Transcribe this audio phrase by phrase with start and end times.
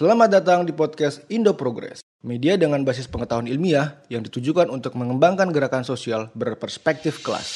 [0.00, 5.52] Selamat datang di podcast Indo Progress, media dengan basis pengetahuan ilmiah yang ditujukan untuk mengembangkan
[5.52, 7.52] gerakan sosial berperspektif kelas.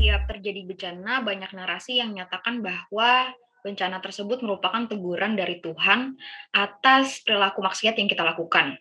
[0.00, 6.16] Tiap terjadi bencana, banyak narasi yang menyatakan bahwa bencana tersebut merupakan teguran dari Tuhan
[6.56, 8.80] atas perilaku maksiat yang kita lakukan.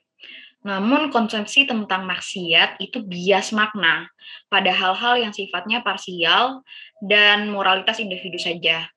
[0.64, 4.08] Namun konsepsi tentang maksiat itu bias makna
[4.48, 6.64] pada hal-hal yang sifatnya parsial
[7.04, 8.88] dan moralitas individu saja.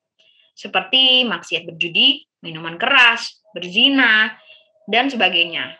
[0.55, 4.31] Seperti maksiat berjudi, minuman keras, berzina,
[4.87, 5.75] dan sebagainya.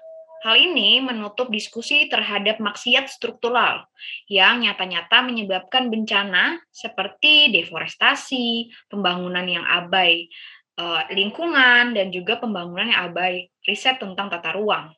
[0.45, 3.89] Hal ini menutup diskusi terhadap maksiat struktural
[4.29, 10.29] yang nyata-nyata menyebabkan bencana seperti deforestasi, pembangunan yang abai
[10.77, 14.93] eh, lingkungan, dan juga pembangunan yang abai riset tentang tata ruang.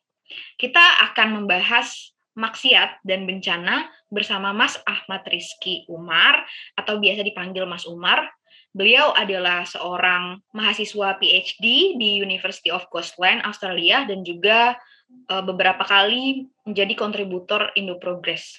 [0.58, 6.46] Kita akan membahas maksiat dan bencana bersama Mas Ahmad Rizky Umar
[6.78, 8.30] atau biasa dipanggil Mas Umar.
[8.70, 14.78] Beliau adalah seorang mahasiswa PhD di University of Queensland, Australia, dan juga
[15.26, 18.54] uh, beberapa kali menjadi kontributor Indo Progress.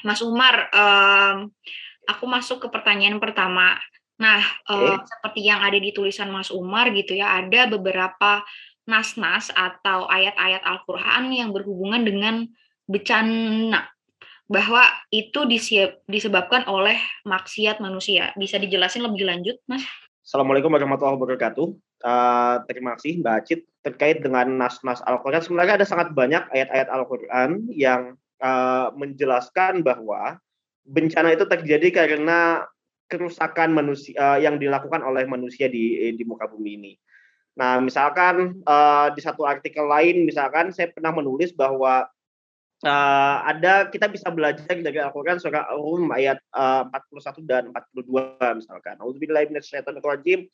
[0.00, 1.52] Mas Umar, um,
[2.08, 3.76] aku masuk ke pertanyaan pertama.
[4.16, 4.40] Nah,
[4.72, 8.40] uh, seperti yang ada di tulisan Mas Umar gitu ya, ada beberapa
[8.86, 12.34] nas-nas atau ayat-ayat Al-Quran yang berhubungan dengan
[12.90, 13.86] bencana
[14.50, 15.48] bahwa itu
[16.10, 18.34] disebabkan oleh maksiat manusia.
[18.36, 19.86] Bisa dijelasin lebih lanjut, Mas?
[20.22, 21.66] Assalamualaikum warahmatullahi wabarakatuh.
[22.02, 23.60] Uh, terima kasih Mbak Acit.
[23.82, 30.38] Terkait dengan nas-nas Al-Quran, sebenarnya ada sangat banyak ayat-ayat Al-Quran yang uh, menjelaskan bahwa
[30.86, 32.66] bencana itu terjadi karena
[33.06, 36.92] kerusakan manusia uh, yang dilakukan oleh manusia di di muka bumi ini.
[37.52, 42.08] Nah, misalkan uh, di satu artikel lain, misalkan saya pernah menulis bahwa
[42.80, 48.96] uh, ada kita bisa belajar dari Al-Qur'an surah Ar-Rum ayat uh, 41 dan 42 misalkan.
[49.04, 50.48] Auzubillahi minasyaitonirrajim.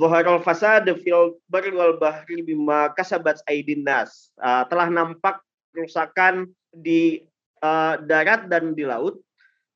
[0.00, 4.30] Zaharal fasad fil barri wal bahri bima kasabat aydin nas.
[4.38, 5.42] Uh, telah nampak
[5.74, 7.26] kerusakan di
[7.66, 9.18] uh, darat dan di laut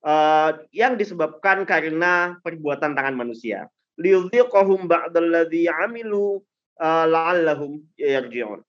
[0.06, 3.66] uh, yang disebabkan karena perbuatan tangan manusia
[3.98, 6.42] liyudhiqahum ba'dalladzi amilu
[6.80, 8.60] uh, la'allahum yarji'un.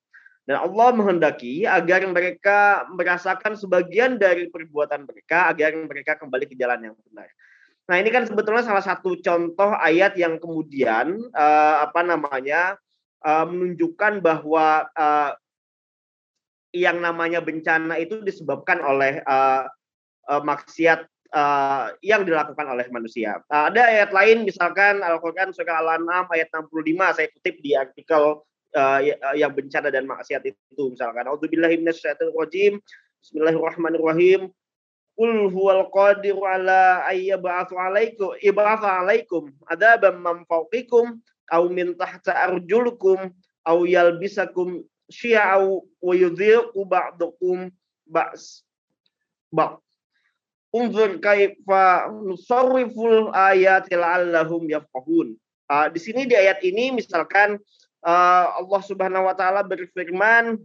[0.45, 6.91] Dan Allah menghendaki agar mereka merasakan sebagian dari perbuatan mereka agar mereka kembali ke jalan
[6.91, 7.25] yang benar.
[7.85, 12.77] Nah, ini kan sebetulnya salah satu contoh ayat yang kemudian uh, apa namanya
[13.25, 15.33] uh, menunjukkan bahwa uh,
[16.73, 19.65] yang namanya bencana itu disebabkan oleh uh,
[20.29, 23.43] uh, maksiat uh, yang dilakukan oleh manusia.
[23.51, 26.71] Uh, ada ayat lain misalkan Al-Qur'an surah Al-An'am ayat 65
[27.19, 28.41] saya kutip di artikel
[28.73, 28.99] uh,
[29.35, 32.79] yang bencana dan maksiat itu misalkan A'udzubillahi minasyaitonirrajim.
[33.19, 34.49] Bismillahirrahmanirrahim.
[35.15, 41.23] Qul huwal qadiru ala ayyab'atsu 'alaikum ib'atsa 'alaikum adaban man fawqikum
[41.55, 43.31] aw min tahta arjulukum
[43.63, 47.71] aw yalbisakum syi'a wa yudhiqu ba'dukum
[48.03, 48.67] ba's
[49.55, 49.84] ba'd
[50.75, 55.39] unzur kaifa nusarriful ayati la'allahum yafqahun.
[55.71, 57.55] Uh, di sini di ayat ini misalkan
[58.03, 60.59] uh, Allah Subhanahu wa taala berfirman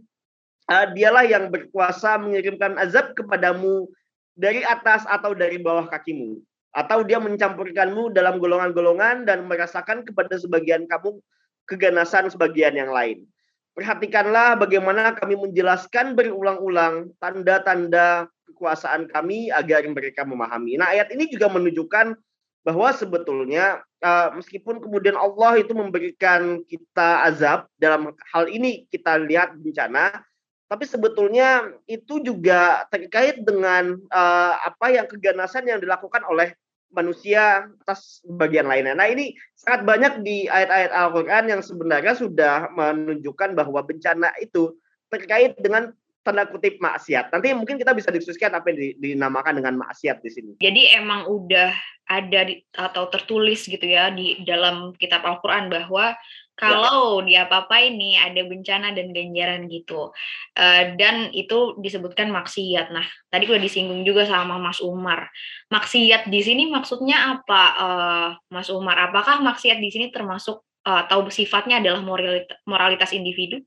[0.67, 3.87] uh, dialah yang berkuasa mengirimkan azab kepadamu
[4.35, 10.87] dari atas atau dari bawah kakimu atau dia mencampurkanmu dalam golongan-golongan dan merasakan kepada sebagian
[10.87, 11.19] kamu
[11.67, 13.27] keganasan sebagian yang lain.
[13.71, 20.75] Perhatikanlah bagaimana kami menjelaskan berulang-ulang tanda-tanda kekuasaan kami agar mereka memahami.
[20.75, 22.19] Nah, ayat ini juga menunjukkan
[22.61, 29.57] bahwa sebetulnya uh, meskipun kemudian Allah itu memberikan kita azab dalam hal ini kita lihat
[29.57, 30.21] bencana,
[30.69, 36.53] tapi sebetulnya itu juga terkait dengan uh, apa yang keganasan yang dilakukan oleh
[36.91, 38.95] manusia atas bagian lainnya.
[38.95, 44.75] Nah ini sangat banyak di ayat-ayat Al-Quran yang sebenarnya sudah menunjukkan bahwa bencana itu
[45.11, 45.91] terkait dengan
[46.21, 47.33] tanda kutip maksiat.
[47.33, 50.51] Nanti mungkin kita bisa diskusikan apa yang dinamakan dengan maksiat di sini.
[50.61, 51.73] Jadi emang udah
[52.05, 52.41] ada
[52.77, 56.13] atau tertulis gitu ya di dalam kitab Al-Qur'an bahwa
[56.61, 57.25] kalau ya.
[57.25, 60.13] di apa-apa ini ada bencana dan ganjaran gitu.
[60.53, 62.93] Uh, dan itu disebutkan maksiat.
[62.93, 65.25] Nah, tadi udah disinggung juga sama Mas Umar.
[65.73, 69.09] Maksiat di sini maksudnya apa, uh, Mas Umar?
[69.09, 73.57] Apakah maksiat di sini termasuk uh, atau sifatnya adalah moralitas, moralitas individu?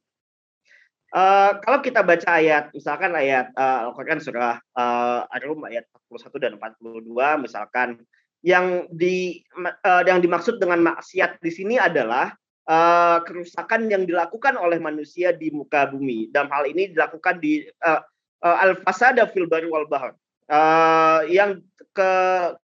[1.10, 6.52] Uh, kalau kita baca ayat, misalkan ayat uh, Al-Quran surah uh, Ar-Rum ayat 41 dan
[6.58, 8.02] 42, misalkan
[8.44, 12.34] yang di uh, yang dimaksud dengan maksiat di sini adalah
[12.68, 16.28] uh, kerusakan yang dilakukan oleh manusia di muka bumi.
[16.32, 18.00] Dalam hal ini dilakukan di uh,
[18.44, 20.12] uh, al-fasada fil bari wal bahr.
[20.44, 21.64] Uh, yang
[21.96, 22.12] ke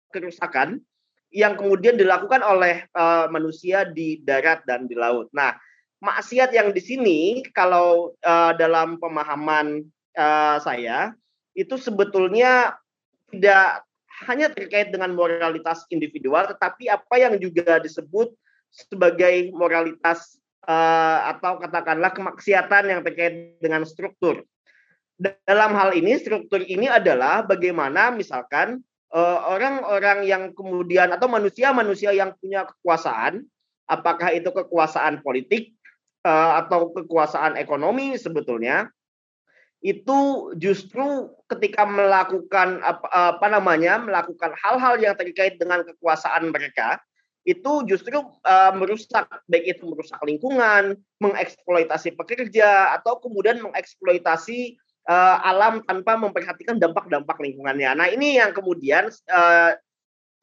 [0.09, 0.81] kerusakan
[1.29, 5.29] yang kemudian dilakukan oleh uh, manusia di darat dan di laut.
[5.35, 5.53] Nah,
[6.01, 7.19] maksiat yang di sini
[7.53, 9.85] kalau uh, dalam pemahaman
[10.17, 11.13] uh, saya
[11.53, 12.73] itu sebetulnya
[13.29, 13.85] tidak
[14.25, 18.33] hanya terkait dengan moralitas individual, tetapi apa yang juga disebut
[18.77, 20.37] sebagai moralitas
[20.69, 24.45] uh, atau katakanlah kemaksiatan yang terkait dengan struktur.
[25.17, 32.13] Dalam hal ini, struktur ini adalah bagaimana misalkan eh, orang-orang uh, yang kemudian atau manusia-manusia
[32.13, 33.41] yang punya kekuasaan,
[33.89, 35.73] apakah itu kekuasaan politik
[36.21, 38.93] uh, atau kekuasaan ekonomi sebetulnya,
[39.81, 47.01] itu justru ketika melakukan apa, apa namanya melakukan hal-hal yang terkait dengan kekuasaan mereka
[47.47, 54.75] itu justru uh, merusak baik itu merusak lingkungan, mengeksploitasi pekerja atau kemudian mengeksploitasi
[55.07, 57.95] uh, alam tanpa memperhatikan dampak-dampak lingkungannya.
[57.95, 59.71] Nah ini yang kemudian uh,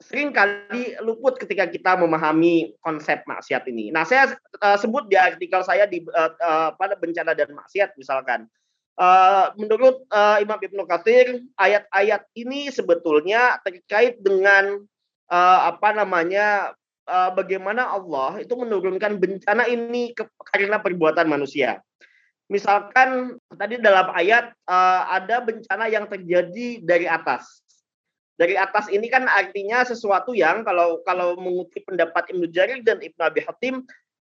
[0.00, 3.92] sering kali luput ketika kita memahami konsep maksiat ini.
[3.92, 4.32] Nah saya
[4.64, 8.48] uh, sebut di artikel saya di uh, uh, pada bencana dan maksiat misalkan.
[8.94, 14.86] Uh, menurut uh, Imam Ibnu Katsir, ayat-ayat ini sebetulnya terkait dengan
[15.34, 16.78] uh, apa namanya
[17.08, 21.80] uh, bagaimana Allah itu menurunkan bencana ini ke, karena perbuatan manusia.
[22.52, 27.64] Misalkan tadi dalam ayat uh, ada bencana yang terjadi dari atas.
[28.34, 33.22] Dari atas ini kan artinya sesuatu yang kalau kalau mengutip pendapat Ibnu Jarir dan Ibnu
[33.22, 33.86] Abi Hatim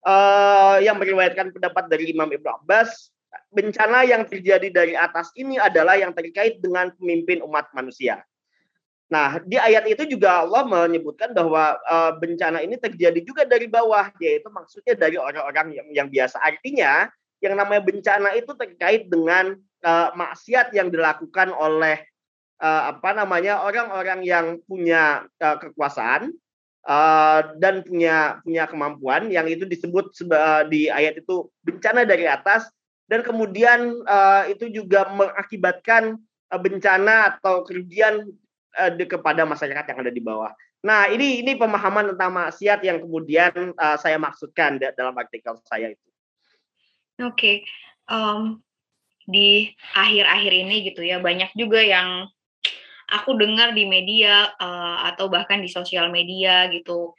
[0.04, 3.14] uh, yang meriwayatkan pendapat dari Imam Ibnu Abbas,
[3.54, 8.20] bencana yang terjadi dari atas ini adalah yang terkait dengan pemimpin umat manusia.
[9.12, 14.08] Nah, di ayat itu juga Allah menyebutkan bahwa uh, bencana ini terjadi juga dari bawah,
[14.16, 16.40] yaitu maksudnya dari orang-orang yang, yang biasa.
[16.40, 17.12] Artinya,
[17.44, 22.00] yang namanya bencana itu terkait dengan uh, maksiat yang dilakukan oleh
[22.64, 26.32] uh, apa namanya orang-orang yang punya uh, kekuasaan
[26.88, 32.64] uh, dan punya punya kemampuan, yang itu disebut uh, di ayat itu bencana dari atas,
[33.12, 36.16] dan kemudian uh, itu juga mengakibatkan
[36.48, 38.28] bencana atau kerugian
[38.78, 40.52] uh, kepada masyarakat yang ada di bawah.
[40.82, 46.08] Nah, ini ini pemahaman tentang maksiat yang kemudian uh, saya maksudkan dalam artikel saya itu.
[47.22, 47.56] Oke, okay.
[48.10, 48.58] um,
[49.28, 52.26] di akhir-akhir ini gitu ya banyak juga yang
[53.12, 57.14] aku dengar di media uh, atau bahkan di sosial media gitu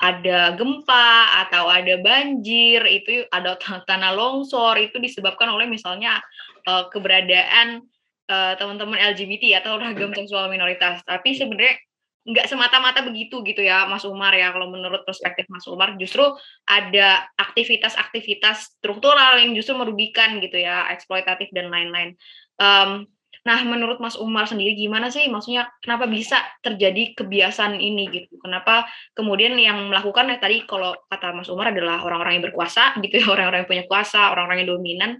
[0.00, 3.58] ada gempa atau ada banjir itu ada
[3.88, 6.22] tanah longsor itu disebabkan oleh misalnya
[6.64, 7.84] uh, keberadaan
[8.28, 11.02] uh, teman-teman LGBT atau ragam seksual minoritas.
[11.04, 11.76] Tapi sebenarnya
[12.24, 16.24] nggak semata-mata begitu gitu ya Mas Umar ya kalau menurut perspektif Mas Umar justru
[16.64, 22.16] ada aktivitas-aktivitas struktural yang justru merugikan gitu ya eksploitatif dan lain-lain.
[22.56, 23.04] Um,
[23.44, 25.28] Nah, menurut Mas Umar sendiri gimana sih?
[25.28, 28.40] Maksudnya kenapa bisa terjadi kebiasaan ini gitu?
[28.40, 33.20] Kenapa kemudian yang melakukan ya tadi kalau kata Mas Umar adalah orang-orang yang berkuasa gitu
[33.20, 35.10] ya, orang-orang yang punya kuasa, orang-orang yang dominan.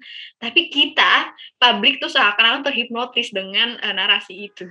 [0.41, 4.65] Tapi kita publik tuh seakan-akan terhipnotis dengan uh, narasi itu.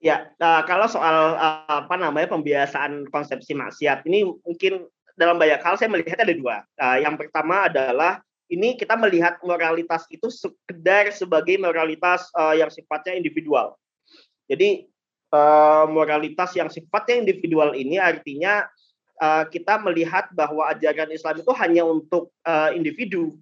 [0.00, 4.88] Ya, uh, kalau soal uh, apa namanya pembiasaan konsepsi maksiat ini mungkin
[5.20, 6.64] dalam banyak hal saya melihat ada dua.
[6.80, 13.16] Uh, yang pertama adalah ini kita melihat moralitas itu sekedar sebagai moralitas uh, yang sifatnya
[13.16, 13.80] individual.
[14.44, 14.84] Jadi
[15.32, 18.68] uh, moralitas yang sifatnya individual ini artinya
[19.24, 23.40] uh, kita melihat bahwa ajaran Islam itu hanya untuk uh, individu,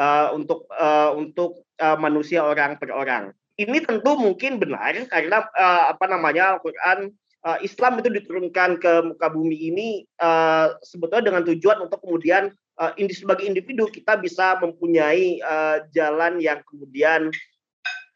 [0.00, 3.36] uh, untuk uh, untuk uh, manusia orang per orang.
[3.60, 7.12] Ini tentu mungkin benar karena uh, apa namanya Al-Qur'an
[7.44, 9.88] uh, Islam itu diturunkan ke muka bumi ini
[10.20, 16.60] uh, sebetulnya dengan tujuan untuk kemudian uh, sebagai individu kita bisa mempunyai uh, jalan yang
[16.68, 17.32] kemudian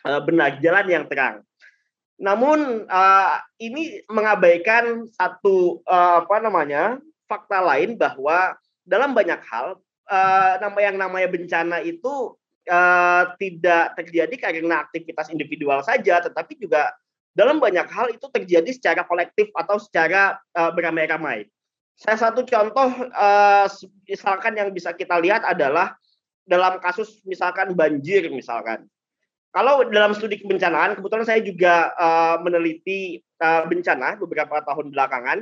[0.04, 1.42] uh, benar, jalan yang terang.
[2.20, 10.52] Namun uh, ini mengabaikan satu uh, apa namanya fakta lain bahwa dalam banyak hal uh,
[10.60, 12.36] nama yang namanya bencana itu
[12.68, 16.92] uh, tidak terjadi karena aktivitas individual saja, tetapi juga
[17.32, 21.48] dalam banyak hal itu terjadi secara kolektif atau secara uh, beramai-ramai.
[22.00, 23.68] Saya satu contoh uh,
[24.08, 25.92] misalkan yang bisa kita lihat adalah
[26.48, 28.88] dalam kasus misalkan banjir misalkan.
[29.52, 35.38] Kalau dalam studi kebencanaan, kebetulan saya juga uh, meneliti uh, bencana beberapa tahun belakangan.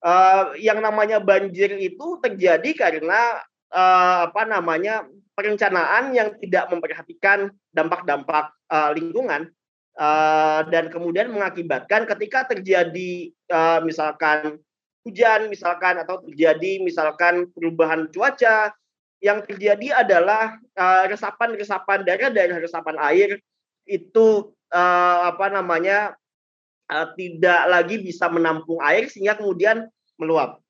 [0.00, 3.36] Uh, yang namanya banjir itu terjadi karena
[3.68, 5.04] uh, apa namanya
[5.36, 9.52] perencanaan yang tidak memperhatikan dampak-dampak uh, lingkungan
[10.00, 14.56] uh, dan kemudian mengakibatkan ketika terjadi uh, misalkan
[15.06, 18.74] hujan misalkan atau terjadi misalkan perubahan cuaca
[19.20, 20.56] yang terjadi adalah
[21.08, 23.36] resapan-resapan uh, daerah dan resapan air
[23.84, 26.16] itu uh, apa namanya
[26.88, 30.60] uh, tidak lagi bisa menampung air sehingga kemudian meluap.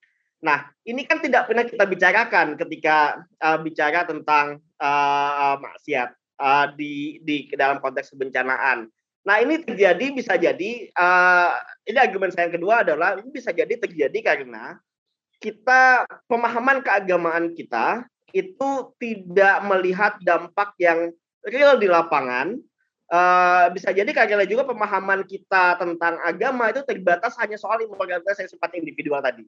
[0.41, 7.21] Nah, ini kan tidak pernah kita bicarakan ketika uh, bicara tentang uh, maksiat uh, di
[7.21, 8.89] di dalam konteks kebencanaan.
[9.31, 11.55] Nah, ini terjadi bisa jadi uh,
[11.87, 14.75] ini argumen saya yang kedua adalah ini bisa jadi terjadi karena
[15.39, 21.15] kita pemahaman keagamaan kita itu tidak melihat dampak yang
[21.47, 22.59] real di lapangan.
[23.07, 28.51] Uh, bisa jadi karena juga pemahaman kita tentang agama itu terbatas hanya soal moralitas yang
[28.51, 29.47] sempat individual tadi.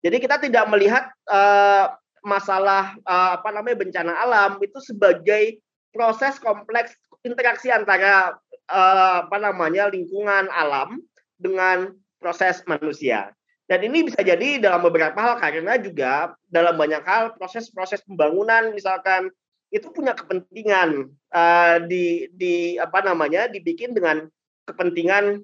[0.00, 1.92] Jadi kita tidak melihat uh,
[2.24, 5.60] masalah uh, apa namanya bencana alam itu sebagai
[5.92, 6.96] proses kompleks
[7.28, 8.40] interaksi antara
[8.70, 11.00] uh, apa namanya lingkungan alam
[11.40, 13.34] dengan proses manusia.
[13.66, 19.32] Dan ini bisa jadi dalam beberapa hal karena juga dalam banyak hal proses-proses pembangunan misalkan
[19.72, 24.28] itu punya kepentingan uh, di di apa namanya dibikin dengan
[24.68, 25.42] kepentingan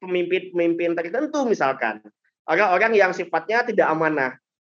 [0.00, 2.00] pemimpin-pemimpin uh, tertentu misalkan
[2.48, 4.38] orang-orang yang sifatnya tidak amanah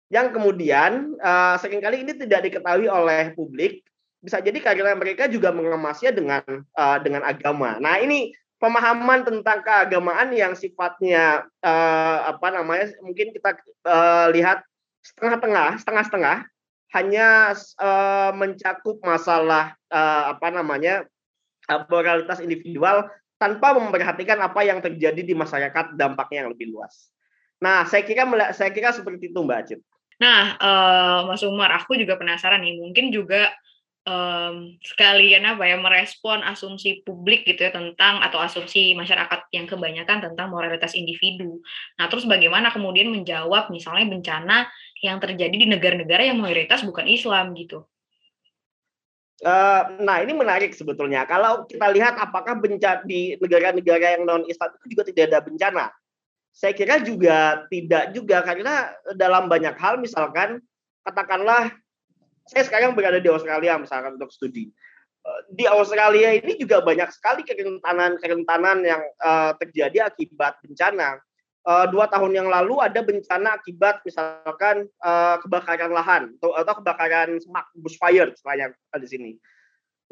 [0.08, 3.82] yang kemudian uh, sering kali ini tidak diketahui oleh publik
[4.24, 7.76] bisa jadi karena mereka juga mengemasnya dengan uh, dengan agama.
[7.76, 14.64] Nah ini pemahaman tentang keagamaan yang sifatnya uh, apa namanya mungkin kita uh, lihat
[15.04, 16.48] setengah-tengah setengah-setengah
[16.96, 21.04] hanya uh, mencakup masalah uh, apa namanya
[21.92, 23.04] moralitas individual
[23.36, 27.12] tanpa memperhatikan apa yang terjadi di masyarakat dampaknya yang lebih luas.
[27.60, 28.24] Nah, saya kira
[28.56, 29.80] saya kira seperti itu Mbak Acit.
[30.22, 33.50] Nah, uh, Mas Umar, aku juga penasaran nih, mungkin juga
[34.04, 40.30] um, sekalian apa ya merespon asumsi publik gitu ya tentang atau asumsi masyarakat yang kebanyakan
[40.30, 41.60] tentang moralitas individu.
[41.98, 44.68] Nah, terus bagaimana kemudian menjawab misalnya bencana
[45.00, 47.84] yang terjadi di negara-negara yang mayoritas bukan Islam gitu?
[49.44, 51.26] Uh, nah, ini menarik sebetulnya.
[51.26, 55.84] Kalau kita lihat apakah bencana di negara-negara yang non Islam itu juga tidak ada bencana.
[56.54, 60.62] Saya kira juga tidak juga karena dalam banyak hal misalkan
[61.02, 61.74] katakanlah
[62.44, 64.68] saya sekarang berada di Australia misalkan untuk studi.
[65.24, 71.20] Eh, di Australia ini juga banyak sekali kerentanan-kerentanan yang uh, terjadi akibat bencana.
[71.64, 77.40] Uh, dua tahun yang lalu ada bencana akibat misalkan uh, kebakaran lahan atau, atau kebakaran
[77.40, 79.30] semak bushfire sebenarnya di sini.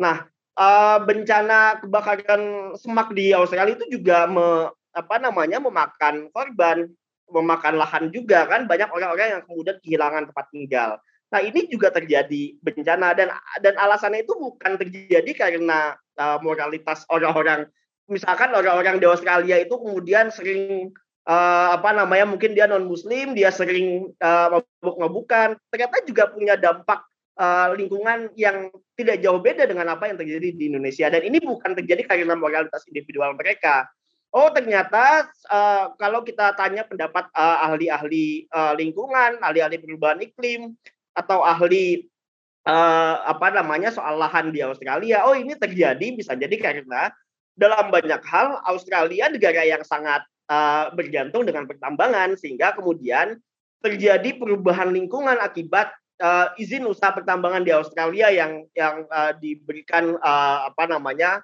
[0.01, 0.25] Nah,
[0.57, 6.89] uh, bencana kebakaran semak di Australia itu juga me, apa namanya memakan korban,
[7.29, 10.91] memakan lahan juga kan banyak orang-orang yang kemudian kehilangan tempat tinggal.
[11.33, 13.33] Nah ini juga terjadi bencana dan
[13.65, 17.65] dan alasannya itu bukan terjadi karena uh, moralitas orang-orang
[18.05, 20.93] misalkan orang-orang di Australia itu kemudian sering
[21.25, 27.01] uh, apa namanya mungkin dia non Muslim dia sering uh, mabuk-mabukan ternyata juga punya dampak
[27.41, 31.73] uh, lingkungan yang tidak jauh beda dengan apa yang terjadi di Indonesia dan ini bukan
[31.73, 33.89] terjadi karena moralitas individual mereka.
[34.33, 40.73] Oh ternyata uh, kalau kita tanya pendapat ahli-ahli uh, uh, lingkungan, ahli-ahli perubahan iklim,
[41.13, 42.09] atau ahli
[42.67, 45.25] uh, apa namanya soal lahan di Australia.
[45.27, 47.13] Oh ini terjadi bisa jadi karena
[47.53, 53.37] dalam banyak hal Australia negara yang sangat uh, bergantung dengan pertambangan sehingga kemudian
[53.83, 55.91] terjadi perubahan lingkungan akibat
[56.23, 61.43] uh, izin usaha pertambangan di Australia yang yang uh, diberikan uh, apa namanya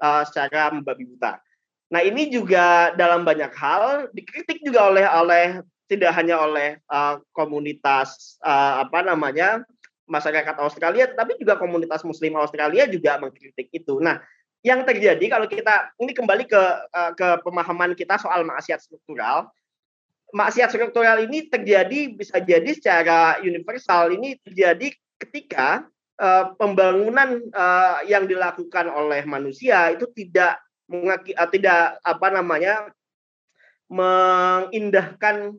[0.00, 1.42] uh, secara membabi buta.
[1.90, 5.46] Nah ini juga dalam banyak hal dikritik juga oleh oleh
[5.90, 9.66] tidak hanya oleh uh, komunitas uh, apa namanya
[10.06, 13.98] masyarakat Australia, tapi juga komunitas Muslim Australia juga mengkritik itu.
[13.98, 14.22] Nah,
[14.62, 16.62] yang terjadi kalau kita ini kembali ke
[16.94, 19.50] uh, ke pemahaman kita soal maksiat struktural,
[20.30, 25.90] maksiat struktural ini terjadi bisa jadi secara universal ini terjadi ketika
[26.22, 30.62] uh, pembangunan uh, yang dilakukan oleh manusia itu tidak
[31.54, 32.90] tidak apa namanya
[33.86, 35.54] mengindahkan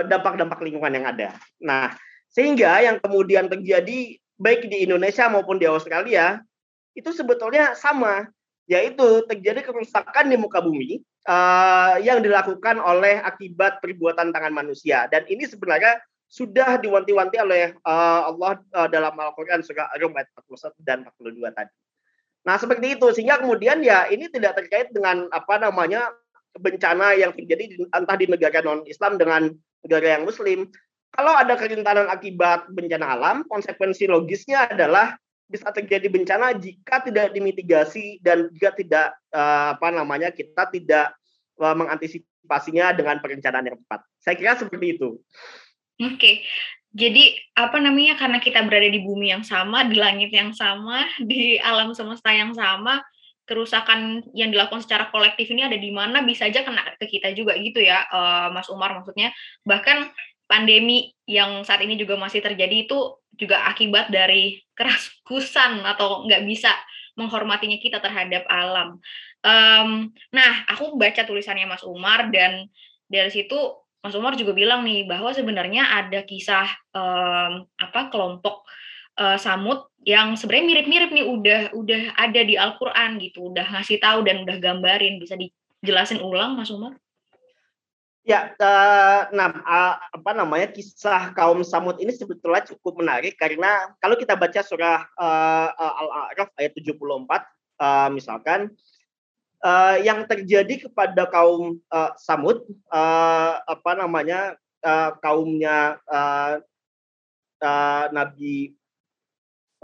[0.00, 1.36] dampak-dampak lingkungan yang ada.
[1.60, 1.92] Nah,
[2.32, 6.40] sehingga yang kemudian terjadi baik di Indonesia maupun di Australia
[6.96, 8.24] itu sebetulnya sama,
[8.64, 15.08] yaitu terjadi kerusakan di muka bumi uh, yang dilakukan oleh akibat perbuatan tangan manusia.
[15.12, 16.00] Dan ini sebenarnya
[16.32, 21.74] sudah diwanti-wanti oleh uh, Allah uh, dalam Al-Quran surah ayat 41 dan 42 tadi.
[22.42, 26.08] Nah seperti itu sehingga kemudian ya ini tidak terkait dengan apa namanya
[26.56, 29.48] bencana yang terjadi di, entah di negara non Islam dengan
[29.82, 30.68] negara yang muslim,
[31.12, 35.16] kalau ada kerentanan akibat bencana alam, konsekuensi logisnya adalah
[35.48, 41.12] bisa terjadi bencana jika tidak dimitigasi dan jika tidak uh, apa namanya kita tidak
[41.60, 44.00] mengantisipasi mengantisipasinya dengan perencanaan yang tepat.
[44.18, 45.18] Saya kira seperti itu.
[46.02, 46.42] Oke.
[46.92, 51.56] Jadi apa namanya karena kita berada di bumi yang sama, di langit yang sama, di
[51.56, 53.00] alam semesta yang sama,
[53.52, 57.52] kerusakan yang dilakukan secara kolektif ini ada di mana bisa aja kena ke kita juga
[57.60, 59.28] gitu ya, uh, Mas Umar maksudnya.
[59.68, 60.08] Bahkan
[60.48, 66.72] pandemi yang saat ini juga masih terjadi itu juga akibat dari keraskusan atau nggak bisa
[67.20, 68.96] menghormatinya kita terhadap alam.
[69.44, 72.72] Um, nah, aku baca tulisannya Mas Umar dan
[73.04, 73.58] dari situ
[74.00, 76.66] Mas Umar juga bilang nih bahwa sebenarnya ada kisah
[76.96, 78.64] um, apa kelompok
[79.18, 84.26] uh, samud yang sebenarnya mirip-mirip nih udah udah ada di Al-Qur'an gitu, udah ngasih tahu
[84.26, 85.22] dan udah gambarin.
[85.22, 86.98] Bisa dijelasin ulang Mas Umar?
[88.22, 94.14] Ya, uh, nah uh, apa namanya kisah kaum Samud ini sebetulnya cukup menarik karena kalau
[94.14, 97.02] kita baca surah Al-A'raf ayat 74
[97.82, 98.70] uh, misalkan
[99.62, 102.62] uh, yang terjadi kepada kaum uh, Samud
[102.94, 104.54] uh, apa namanya
[104.86, 106.62] uh, kaumnya uh,
[107.62, 108.74] uh, Nabi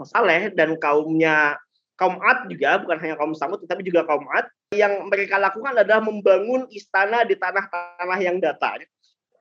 [0.07, 1.59] Saleh dan kaumnya
[1.99, 5.99] kaum Ad juga bukan hanya kaum Samud tetapi juga kaum Ad yang mereka lakukan adalah
[5.99, 8.85] membangun istana di tanah-tanah yang datar.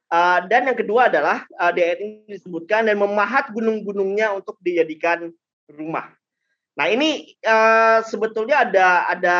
[0.09, 5.29] Uh, dan yang kedua adalah uh, di ayat ini disebutkan dan memahat gunung-gunungnya untuk dijadikan
[5.69, 6.09] rumah.
[6.81, 9.39] Nah ini uh, sebetulnya ada ada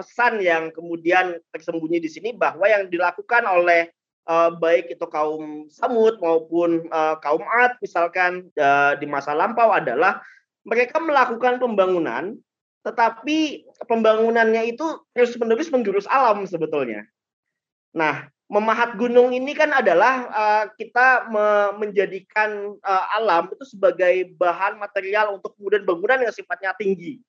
[0.00, 3.92] pesan yang kemudian tersembunyi di sini bahwa yang dilakukan oleh
[4.28, 10.20] uh, baik itu kaum Samud maupun uh, kaum Ad misalkan uh, di masa lampau adalah
[10.64, 12.36] mereka melakukan pembangunan
[12.84, 14.84] tetapi pembangunannya itu
[15.16, 17.08] terus-menerus menjurus alam sebetulnya.
[17.96, 21.46] Nah, memahat gunung ini kan adalah uh, kita me
[21.80, 27.24] menjadikan uh, alam itu sebagai bahan material untuk kemudian bangunan yang sifatnya tinggi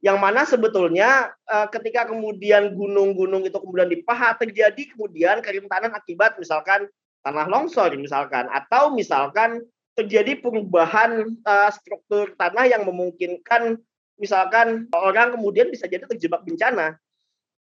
[0.00, 6.88] yang mana sebetulnya uh, ketika kemudian gunung-gunung itu kemudian dipahat terjadi kemudian kerentanan akibat misalkan
[7.20, 9.60] tanah longsor misalkan atau misalkan
[9.92, 13.76] terjadi perubahan uh, struktur tanah yang memungkinkan
[14.16, 16.96] misalkan orang kemudian bisa jadi terjebak bencana.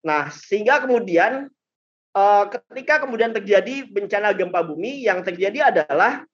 [0.05, 1.49] Nah, sehingga kemudian
[2.13, 6.25] uh, ketika kemudian terjadi bencana gempa bumi yang terjadi adalah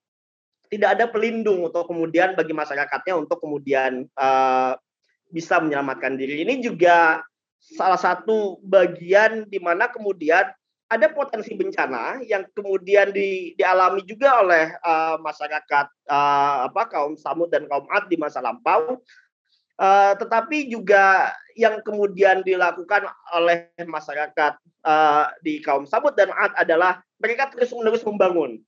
[0.70, 4.78] tidak ada pelindung untuk kemudian bagi masyarakatnya untuk kemudian uh,
[5.30, 6.42] bisa menyelamatkan diri.
[6.42, 7.22] Ini juga
[7.60, 10.50] salah satu bagian di mana kemudian
[10.90, 17.46] ada potensi bencana yang kemudian di, dialami juga oleh uh, masyarakat uh, apa kaum Samud
[17.54, 18.98] dan kaum Ad di masa lampau.
[19.80, 27.00] Uh, tetapi juga yang kemudian dilakukan oleh masyarakat uh, di kaum Samud dan Ad adalah
[27.22, 28.60] mereka terus-menerus membangun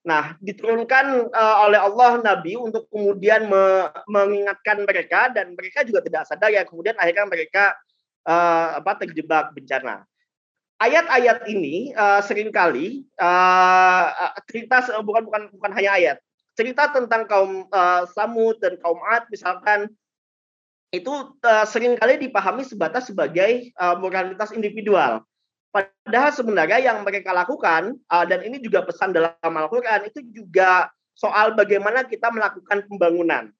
[0.00, 6.24] Nah, diturunkan uh, oleh Allah Nabi untuk kemudian me mengingatkan mereka dan mereka juga tidak
[6.24, 7.76] sadar ya kemudian akhirnya mereka
[8.24, 10.08] uh, apa terjebak bencana.
[10.80, 16.16] Ayat-ayat ini uh, sering kali uh, cerita bukan bukan bukan hanya ayat,
[16.56, 19.92] cerita tentang kaum uh, Samud dan kaum Ad misalkan
[20.90, 21.12] itu
[21.44, 25.20] uh, sering kali dipahami sebatas sebagai uh, moralitas individual
[25.70, 31.54] Padahal sebenarnya yang mereka lakukan uh, dan ini juga pesan dalam Al-Qur'an itu juga soal
[31.54, 33.54] bagaimana kita melakukan pembangunan.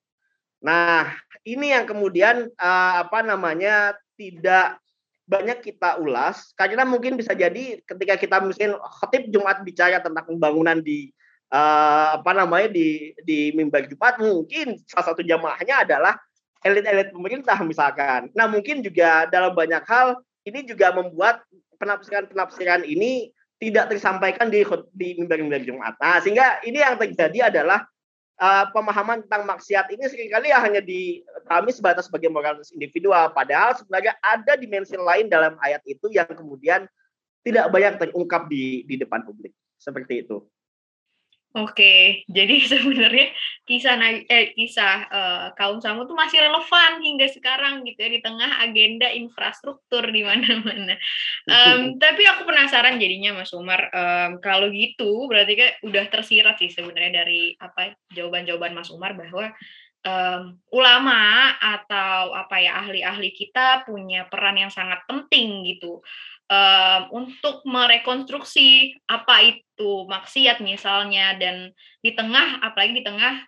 [0.59, 1.07] Nah,
[1.47, 4.83] ini yang kemudian uh, apa namanya tidak
[5.31, 10.83] banyak kita ulas karena mungkin bisa jadi ketika kita mungkin khatib Jumat bicara tentang pembangunan
[10.83, 11.15] di
[11.55, 16.19] uh, apa namanya di di mimbar Jumat mungkin salah satu jamaahnya adalah
[16.67, 18.29] elit-elit pemerintah misalkan.
[18.35, 21.47] Nah, mungkin juga dalam banyak hal ini juga membuat
[21.81, 25.95] penafsiran-penafsiran ini tidak tersampaikan di di mimbar-mimbar Jumat.
[26.01, 27.85] Nah, sehingga ini yang terjadi adalah
[28.41, 33.77] uh, pemahaman tentang maksiat ini sering kali ya hanya dipahami sebatas sebagai moralitas individual, padahal
[33.77, 36.89] sebenarnya ada dimensi lain dalam ayat itu yang kemudian
[37.45, 39.53] tidak banyak terungkap di di depan publik.
[39.81, 40.45] Seperti itu.
[41.51, 43.35] Oke, jadi sebenarnya
[43.67, 43.99] kisah
[44.31, 49.11] eh, kisah uh, kaum Samud itu masih relevan hingga sekarang gitu ya di tengah agenda
[49.11, 50.95] infrastruktur di mana-mana.
[51.51, 56.71] Um, tapi aku penasaran jadinya Mas Umar, um, kalau gitu berarti kan udah tersirat sih
[56.71, 59.51] sebenarnya dari apa jawaban-jawaban Mas Umar bahwa
[60.05, 66.01] um, ulama atau apa ya ahli-ahli kita punya peran yang sangat penting gitu.
[66.51, 71.71] Um, untuk merekonstruksi apa itu maksiat misalnya dan
[72.03, 73.47] di tengah apalagi di tengah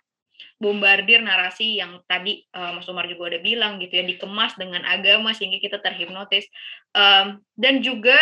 [0.55, 5.35] bombardir narasi yang tadi uh, Mas Umar juga udah bilang gitu ya dikemas dengan agama
[5.35, 6.47] sehingga kita terhipnotis.
[6.95, 8.15] Um, dan juga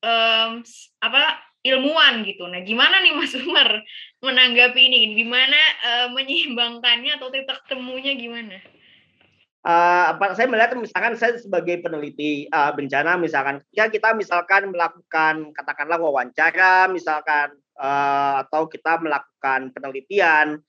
[0.00, 0.64] um,
[1.04, 2.46] apa ilmuwan gitu.
[2.46, 3.82] Nah, gimana nih Mas Umar
[4.22, 5.18] menanggapi ini?
[5.18, 8.62] Gimana uh, menyeimbangkannya atau titik temunya gimana?
[9.68, 15.50] uh, apa saya melihat misalkan saya sebagai peneliti uh, bencana misalkan ya kita misalkan melakukan
[15.52, 20.62] katakanlah wawancara misalkan uh, atau kita melakukan penelitian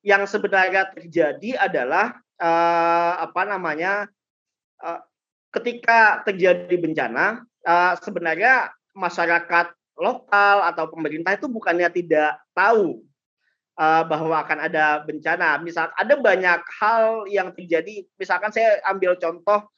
[0.00, 4.08] yang sebenarnya terjadi adalah uh, apa namanya
[4.80, 5.00] uh,
[5.52, 13.02] ketika terjadi bencana uh, sebenarnya masyarakat lokal atau pemerintah itu bukannya tidak tahu
[13.80, 15.60] uh, bahwa akan ada bencana.
[15.64, 18.04] Misal ada banyak hal yang terjadi.
[18.20, 19.68] Misalkan saya ambil contoh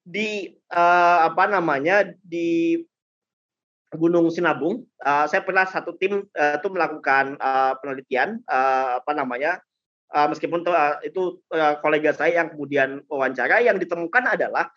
[0.00, 2.80] di uh, apa namanya di
[3.90, 4.86] Gunung Sinabung.
[5.02, 9.58] Uh, saya pernah satu tim uh, itu melakukan uh, penelitian uh, apa namanya
[10.14, 14.70] uh, meskipun uh, itu uh, kolega saya yang kemudian wawancara yang ditemukan adalah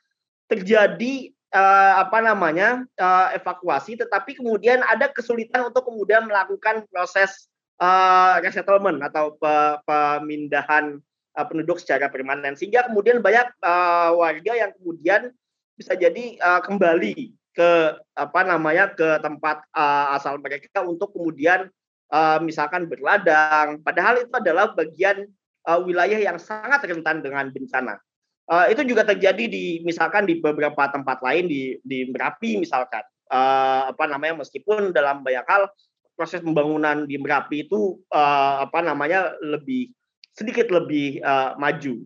[0.50, 7.48] terjadi uh, apa namanya uh, evakuasi, tetapi kemudian ada kesulitan untuk kemudian melakukan proses
[7.80, 9.54] uh, resettlement atau pe
[9.86, 11.00] pemindahan
[11.38, 15.32] uh, penduduk secara permanen, sehingga kemudian banyak uh, warga yang kemudian
[15.78, 17.72] bisa jadi uh, kembali ke
[18.18, 21.70] apa namanya ke tempat uh, asal mereka untuk kemudian
[22.10, 25.30] uh, misalkan berladang, padahal itu adalah bagian
[25.70, 28.02] uh, wilayah yang sangat rentan dengan bencana.
[28.44, 33.00] Uh, itu juga terjadi di misalkan di beberapa tempat lain di di Merapi misalkan
[33.32, 35.72] uh, apa namanya meskipun dalam banyak hal
[36.20, 39.96] proses pembangunan di Merapi itu uh, apa namanya lebih
[40.36, 42.04] sedikit lebih uh, maju.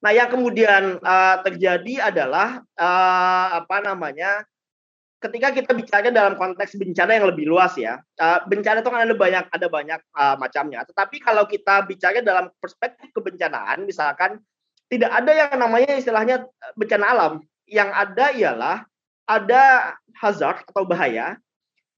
[0.00, 4.40] Nah, yang kemudian uh, terjadi adalah uh, apa namanya
[5.20, 9.12] ketika kita bicara dalam konteks bencana yang lebih luas ya, uh, bencana itu kan ada
[9.12, 10.80] banyak ada banyak uh, macamnya.
[10.88, 14.40] Tetapi kalau kita bicara dalam perspektif kebencanaan, misalkan
[14.90, 17.32] tidak ada yang namanya istilahnya eh, bencana alam.
[17.70, 18.76] Yang ada ialah
[19.30, 21.38] ada hazard atau bahaya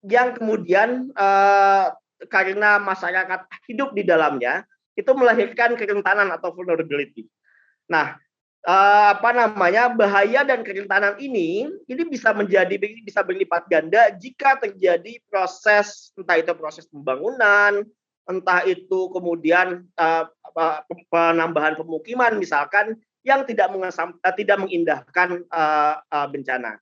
[0.04, 1.88] yang kemudian uh,
[2.28, 7.24] karena masyarakat hidup di dalamnya itu melahirkan kerentanan atau vulnerability.
[7.88, 8.20] Nah,
[8.68, 15.16] uh, apa namanya bahaya dan kerentanan ini ini bisa menjadi bisa berlipat ganda jika terjadi
[15.32, 17.86] proses entah itu proses pembangunan,
[18.28, 20.24] entah itu kemudian uh,
[21.10, 26.78] penambahan pemukiman misalkan yang tidak mengesam, uh, tidak mengindahkan uh, uh, bencana.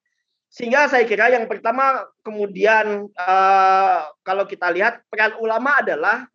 [0.50, 6.26] Sehingga saya kira yang pertama kemudian uh, kalau kita lihat peran ulama adalah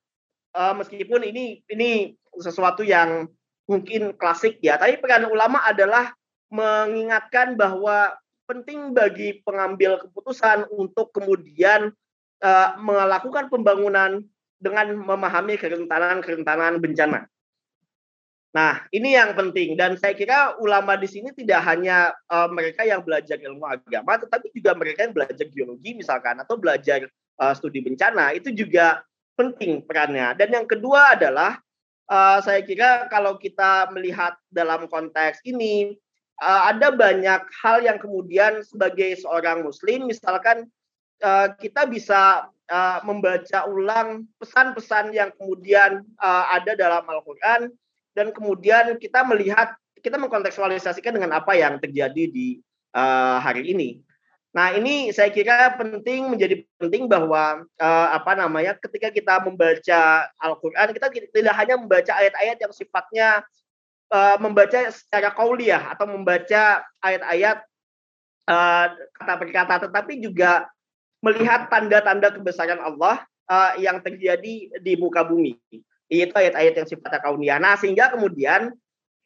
[0.55, 3.27] uh, meskipun ini ini sesuatu yang
[3.67, 6.15] mungkin klasik ya, tapi peran ulama adalah
[6.53, 8.15] mengingatkan bahwa
[8.45, 11.91] penting bagi pengambil keputusan untuk kemudian
[12.45, 14.21] uh, melakukan pembangunan
[14.59, 17.27] dengan memahami kerentanan-kerentanan bencana.
[18.55, 23.03] Nah, ini yang penting dan saya kira ulama di sini tidak hanya uh, mereka yang
[23.03, 27.03] belajar ilmu agama, tetapi juga mereka yang belajar geologi misalkan atau belajar
[27.35, 29.03] uh, studi bencana itu juga
[29.35, 30.31] penting perannya.
[30.39, 31.59] Dan yang kedua adalah
[32.07, 35.99] uh, saya kira kalau kita melihat dalam konteks ini
[36.39, 40.71] uh, ada banyak hal yang kemudian sebagai seorang muslim misalkan
[41.19, 47.69] uh, kita bisa uh, membaca ulang pesan-pesan yang kemudian uh, ada dalam Al-Qur'an
[48.15, 52.61] dan kemudian kita melihat kita mengkontekstualisasikan dengan apa yang terjadi di
[52.93, 54.05] uh, hari ini.
[54.55, 60.95] Nah, ini saya kira penting menjadi penting bahwa uh, apa namanya ketika kita membaca Al-Qur'an
[60.95, 63.43] kita tidak hanya membaca ayat-ayat yang sifatnya
[64.15, 67.67] uh, membaca secara kauliah atau membaca ayat-ayat
[68.47, 68.85] uh,
[69.19, 70.71] kata per kata tetapi juga
[71.25, 75.57] melihat tanda-tanda kebesaran Allah uh, yang terjadi di muka bumi.
[76.05, 77.57] Itu ayat-ayat yang sifatnya kauniyah.
[77.57, 78.69] Nah, sehingga kemudian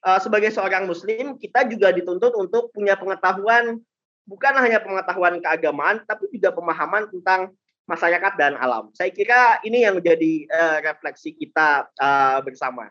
[0.08, 3.84] uh, sebagai seorang muslim kita juga dituntut untuk punya pengetahuan
[4.24, 7.52] bukan hanya pengetahuan keagamaan tapi juga pemahaman tentang
[7.90, 8.94] masyarakat dan alam.
[8.96, 12.88] Saya kira ini yang menjadi uh, refleksi kita uh, bersama.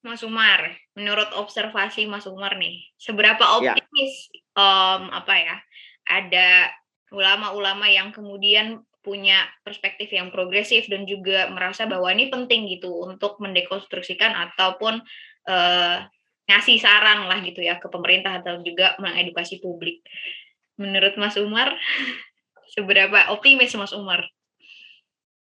[0.00, 0.64] Mas Umar,
[0.96, 3.76] menurut observasi Mas Umar nih, seberapa ya.
[3.76, 4.40] optimis ya.
[4.56, 5.56] um, apa ya
[6.08, 6.72] ada
[7.10, 13.40] ulama-ulama yang kemudian punya perspektif yang progresif dan juga merasa bahwa ini penting gitu untuk
[13.40, 15.00] mendekonstruksikan ataupun
[15.48, 15.96] uh,
[16.50, 20.04] ngasih saran lah gitu ya ke pemerintah atau juga mengedukasi publik.
[20.76, 21.72] Menurut Mas Umar,
[22.76, 24.26] seberapa optimis Mas Umar?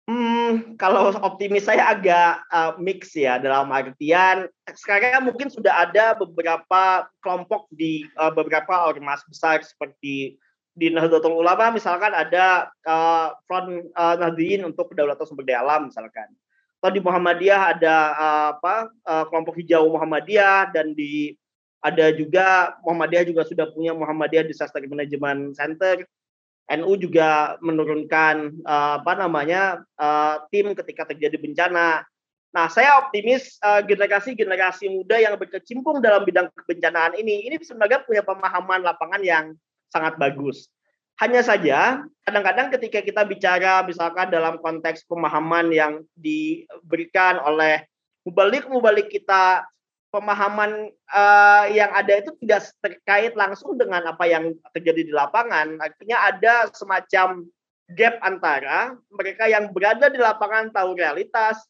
[0.04, 7.08] Hmm, kalau optimis saya agak uh, mix ya dalam artian sekarang mungkin sudah ada beberapa
[7.24, 10.36] kelompok di uh, beberapa ormas besar seperti
[10.74, 16.26] di Nahdlatul Ulama misalkan ada uh, front uh, Nahdliyin untuk kedaulatan sumber daya alam misalkan.
[16.82, 18.76] Atau di Muhammadiyah ada uh, apa
[19.08, 21.38] uh, kelompok hijau Muhammadiyah dan di
[21.80, 26.04] ada juga Muhammadiyah juga sudah punya Muhammadiyah Disaster Management Center.
[26.64, 32.08] NU juga menurunkan uh, apa namanya uh, tim ketika terjadi bencana.
[32.54, 38.22] Nah, saya optimis generasi-generasi uh, muda yang berkecimpung dalam bidang kebencanaan ini, ini sebenarnya punya
[38.22, 39.58] pemahaman lapangan yang
[39.94, 40.74] sangat bagus.
[41.22, 47.86] Hanya saja, kadang-kadang ketika kita bicara misalkan dalam konteks pemahaman yang diberikan oleh
[48.26, 49.62] mubalik-mubalik kita,
[50.10, 55.78] pemahaman uh, yang ada itu tidak terkait langsung dengan apa yang terjadi di lapangan.
[55.78, 57.46] Artinya ada semacam
[57.94, 61.62] gap antara mereka yang berada di lapangan tahu realitas,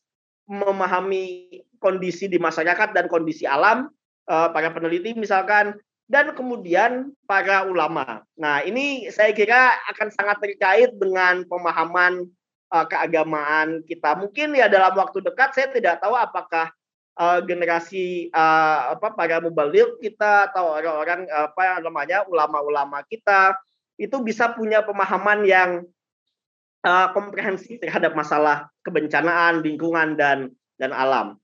[0.47, 3.91] memahami kondisi di masyarakat dan kondisi alam,
[4.27, 5.75] uh, para peneliti misalkan,
[6.13, 8.21] dan kemudian para ulama.
[8.37, 12.29] Nah, ini saya kira akan sangat terkait dengan pemahaman
[12.69, 14.13] uh, keagamaan kita.
[14.21, 16.69] Mungkin ya dalam waktu dekat saya tidak tahu apakah
[17.17, 23.57] uh, generasi uh, apa para mubalik kita atau orang-orang apa namanya ulama-ulama kita
[23.97, 25.69] itu bisa punya pemahaman yang
[26.85, 31.41] uh, komprehensif terhadap masalah kebencanaan, lingkungan dan dan alam.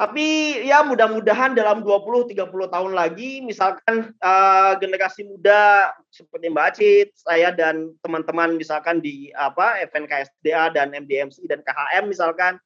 [0.00, 7.08] Tapi ya mudah-mudahan dalam 20 30 tahun lagi misalkan uh, generasi muda seperti Mbak Acit,
[7.20, 12.56] saya dan teman-teman misalkan di apa FNKSDA dan MDMC dan KHM misalkan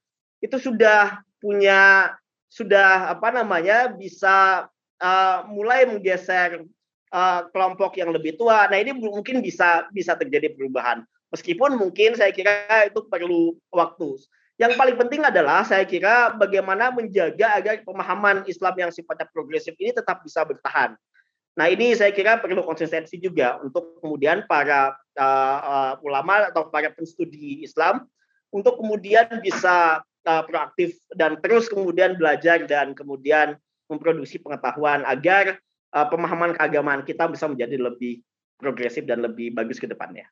[0.46, 2.14] itu sudah punya
[2.54, 4.70] sudah apa namanya bisa
[5.02, 6.62] uh, mulai menggeser
[7.10, 8.70] uh, kelompok yang lebih tua.
[8.70, 11.02] Nah, ini mungkin bisa bisa terjadi perubahan.
[11.34, 14.22] Meskipun mungkin saya kira itu perlu waktu.
[14.54, 19.90] Yang paling penting adalah saya kira bagaimana menjaga agar pemahaman Islam yang sifatnya progresif ini
[19.90, 20.94] tetap bisa bertahan.
[21.54, 26.90] Nah ini saya kira perlu konsistensi juga untuk kemudian para uh, uh, ulama atau para
[26.94, 28.06] penstudi Islam
[28.54, 33.58] untuk kemudian bisa uh, proaktif dan terus kemudian belajar dan kemudian
[33.90, 35.58] memproduksi pengetahuan agar
[35.94, 38.22] uh, pemahaman keagamaan kita bisa menjadi lebih
[38.58, 40.26] progresif dan lebih bagus ke depannya.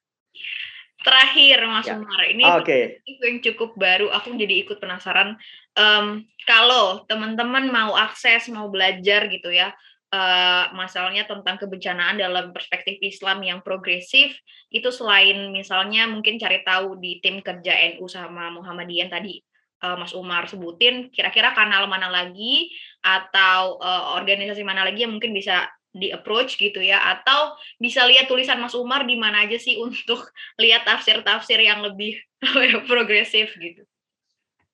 [1.02, 1.98] Terakhir Mas ya.
[1.98, 3.02] Umar, ini okay.
[3.06, 5.34] yang cukup baru, aku jadi ikut penasaran.
[5.74, 9.74] Um, kalau teman-teman mau akses, mau belajar gitu ya,
[10.14, 14.36] uh, masalahnya tentang kebencanaan dalam perspektif Islam yang progresif,
[14.70, 19.42] itu selain misalnya mungkin cari tahu di tim kerja NU sama Muhammadiyah tadi
[19.82, 22.70] uh, Mas Umar sebutin, kira-kira kanal mana lagi
[23.02, 28.24] atau uh, organisasi mana lagi yang mungkin bisa di approach gitu ya atau bisa lihat
[28.24, 30.24] tulisan Mas Umar di mana aja sih untuk
[30.62, 32.16] lihat tafsir-tafsir yang lebih
[32.90, 33.84] progresif gitu.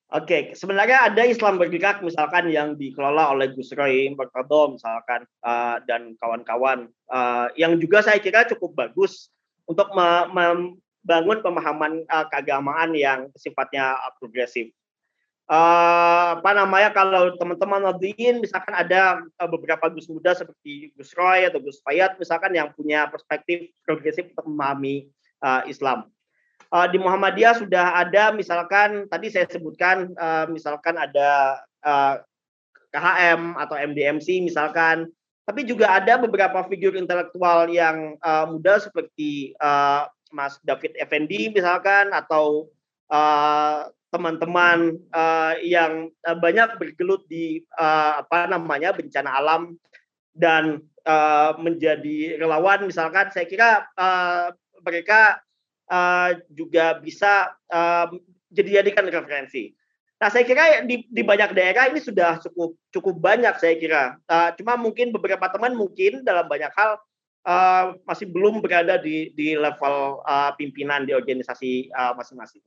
[0.08, 0.42] Oke, okay.
[0.56, 6.88] sebenarnya ada Islam bergerak misalkan yang dikelola oleh Gus Roy Merkado misalkan uh, dan kawan-kawan
[7.12, 9.28] uh, yang juga saya kira cukup bagus
[9.68, 14.72] untuk membangun pemahaman uh, keagamaan yang sifatnya progresif
[15.48, 21.48] uh, apa namanya kalau teman-teman Nadiin misalkan ada uh, beberapa Gus muda seperti Gus Roy
[21.48, 25.08] atau Gus Fayat misalkan yang punya perspektif progresif untuk memahami
[25.42, 26.06] uh, Islam.
[26.68, 32.20] Uh, di Muhammadiyah sudah ada misalkan tadi saya sebutkan uh, misalkan ada uh,
[32.92, 35.08] KHM atau MDMC misalkan
[35.48, 42.12] tapi juga ada beberapa figur intelektual yang uh, muda seperti uh, Mas David Effendi misalkan
[42.12, 42.68] atau
[43.08, 49.76] uh, teman-teman uh, yang uh, banyak bergelut di uh, apa namanya bencana alam
[50.32, 54.48] dan uh, menjadi relawan misalkan saya kira uh,
[54.80, 55.44] mereka
[55.92, 58.08] uh, juga bisa uh,
[58.48, 59.76] jadi jadikan referensi.
[60.18, 64.16] Nah saya kira di, di banyak daerah ini sudah cukup cukup banyak saya kira.
[64.24, 66.96] Uh, cuma mungkin beberapa teman mungkin dalam banyak hal
[67.44, 72.64] uh, masih belum berada di di level uh, pimpinan di organisasi masing-masing.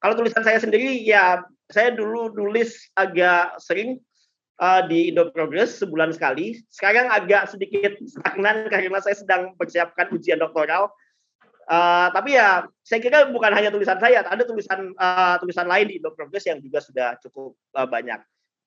[0.00, 4.00] Kalau tulisan saya sendiri ya saya dulu nulis agak sering
[4.60, 6.60] uh, di Indo Progress sebulan sekali.
[6.72, 10.88] Sekarang agak sedikit stagnan karena saya sedang persiapkan ujian doktoral.
[11.70, 16.02] Uh, tapi ya saya kira bukan hanya tulisan saya, ada tulisan uh, tulisan lain di
[16.02, 18.18] Indo Progress yang juga sudah cukup uh, banyak.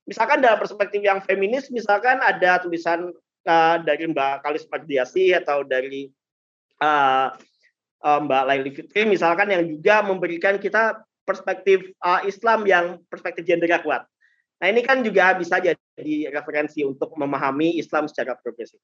[0.07, 3.11] Misalkan dalam perspektif yang feminis, misalkan ada tulisan
[3.47, 6.07] uh, dari Mbak Kalis Mardiasi atau dari
[6.79, 7.31] uh,
[8.03, 14.03] Mbak Laili Fitri misalkan yang juga memberikan kita perspektif uh, Islam yang perspektif gendernya kuat.
[14.63, 15.77] Nah ini kan juga bisa jadi
[16.31, 18.79] referensi untuk memahami Islam secara progresif.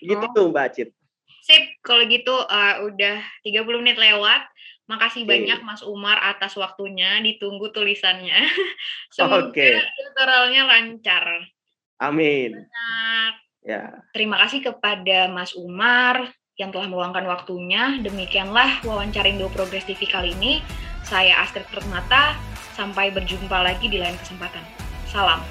[0.00, 0.50] Gitu oh.
[0.50, 0.88] Mbak Acit.
[1.40, 4.44] Sip, kalau gitu uh, udah 30 menit lewat.
[4.90, 5.30] Makasih okay.
[5.30, 7.22] banyak Mas Umar atas waktunya.
[7.22, 8.34] Ditunggu tulisannya.
[9.14, 9.78] Semoga okay.
[9.78, 11.24] tutorialnya lancar.
[12.02, 12.66] Amin.
[13.62, 14.02] Ya.
[14.16, 18.02] Terima kasih kepada Mas Umar yang telah meluangkan waktunya.
[18.02, 20.58] Demikianlah wawancara Indo Progress TV kali ini.
[21.04, 22.36] Saya Astrid Permata,
[22.74, 24.62] sampai berjumpa lagi di lain kesempatan.
[25.10, 25.42] Salam.